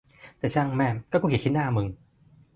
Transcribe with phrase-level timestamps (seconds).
[0.37, 1.87] แต่ช่างแม่มก็กรูเกลียดขี้หน้ามึม